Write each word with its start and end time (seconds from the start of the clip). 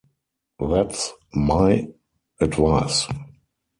That's 0.59 1.13
"my" 1.31 1.87
advice! 2.39 3.07